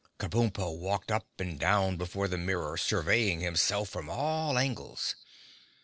Kabumpo 0.17 0.79
walked 0.79 1.11
up 1.11 1.27
and 1.37 1.59
down 1.59 1.95
before 1.95 2.27
the 2.27 2.35
mirror, 2.39 2.75
surveying 2.75 3.39
himself 3.41 3.89
from 3.89 4.09
all 4.09 4.57
angles. 4.57 5.15